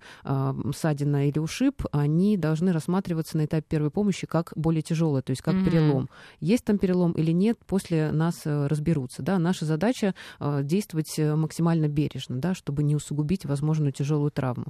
[0.75, 5.41] ссадина или ушиб, они должны рассматриваться на этапе первой помощи как более тяжелые, то есть
[5.41, 5.65] как mm-hmm.
[5.65, 6.09] перелом.
[6.39, 9.21] Есть там перелом или нет, после нас э, разберутся.
[9.21, 9.39] Да?
[9.39, 14.67] Наша задача действовать э, максимально бережно, да, чтобы не усугубить возможную тяжелую травму.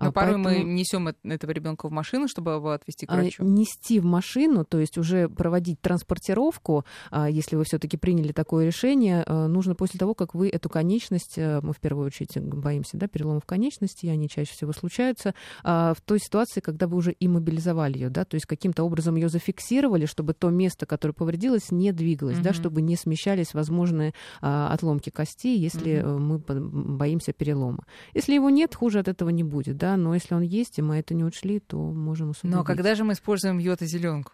[0.00, 0.64] Но а порой поэтому...
[0.66, 3.44] мы несем этого ребенка в машину, чтобы его отвезти к а, врачу.
[3.44, 9.24] Нести в машину, то есть уже проводить транспортировку, а, если вы все-таки приняли такое решение,
[9.26, 14.06] нужно после того, как вы эту конечность, мы в первую очередь боимся, да, переломов конечности,
[14.06, 18.46] они чаще всего случаются, в той ситуации, когда вы уже иммобилизовали ее, да, то есть
[18.46, 22.42] каким-то образом ее зафиксировали, чтобы то место, которое повредилось, не двигалось, mm-hmm.
[22.42, 26.18] да, чтобы не смещались возможные отломки кости, если mm-hmm.
[26.18, 27.84] мы боимся перелома.
[28.14, 30.96] Если его нет, хуже от этого не будет, да, но если он есть, и мы
[30.96, 32.56] это не учли, то можем усугубить.
[32.56, 34.32] Но когда же мы используем йота-зеленку?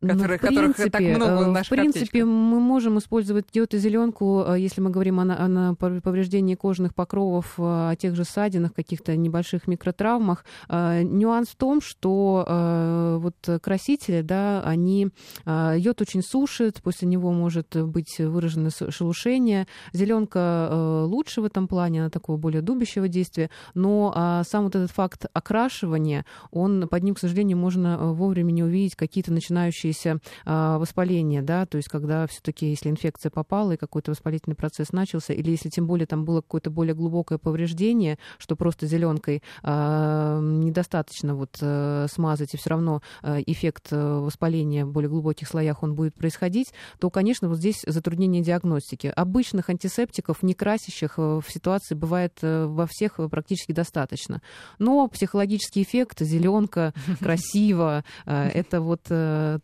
[0.00, 4.44] Которых, ну, в принципе, так много в, в принципе, мы можем использовать диод и зеленку,
[4.46, 9.16] э, если мы говорим о, о повреждении кожных покровов, э, о тех же ссадинах, каких-то
[9.16, 10.44] небольших микротравмах.
[10.68, 15.08] Э, нюанс в том, что вот красители, да, они
[15.46, 19.66] йод очень сушит, после него может быть выражено шелушение.
[19.92, 24.90] Зеленка лучше в этом плане, она такого более дубящего действия, но а, сам вот этот
[24.90, 30.78] факт окрашивания, он под ним, к сожалению, можно вовремя не увидеть какие-то начинающие развивающееся а,
[30.78, 35.50] воспаление, да, то есть когда все-таки, если инфекция попала и какой-то воспалительный процесс начался, или
[35.50, 41.58] если тем более там было какое-то более глубокое повреждение, что просто зеленкой а, недостаточно вот
[41.60, 46.14] а, смазать, и все равно а, эффект а, воспаления в более глубоких слоях он будет
[46.14, 49.12] происходить, то, конечно, вот здесь затруднение диагностики.
[49.14, 54.42] Обычных антисептиков, не красящих в ситуации бывает во всех практически достаточно.
[54.78, 59.02] Но психологический эффект, зеленка, красиво, это вот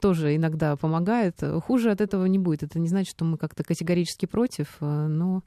[0.01, 1.43] тоже тоже иногда помогает.
[1.65, 2.63] Хуже от этого не будет.
[2.63, 5.43] Это не значит, что мы как-то категорически против, э, но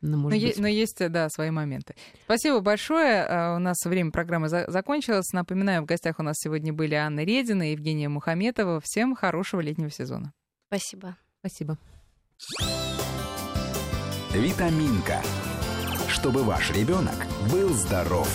[0.00, 0.58] ну, может но, быть.
[0.58, 1.94] но есть, да, свои моменты.
[2.24, 3.24] Спасибо большое.
[3.24, 5.32] Э, у нас время программы за- закончилось.
[5.32, 8.80] Напоминаю, в гостях у нас сегодня были Анна Редина и Евгения Мухаметова.
[8.82, 10.32] Всем хорошего летнего сезона.
[10.68, 11.16] Спасибо.
[11.40, 11.78] Спасибо.
[14.32, 15.20] Витаминка.
[16.08, 18.28] Чтобы ваш ребенок был здоров.